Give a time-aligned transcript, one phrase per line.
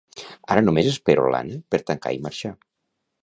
[0.55, 2.55] Ara només espero l'Anna per tancar i marxar